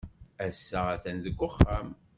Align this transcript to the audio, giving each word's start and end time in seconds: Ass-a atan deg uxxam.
Ass-a 0.47 0.79
atan 0.95 1.17
deg 1.25 1.37
uxxam. 1.47 1.89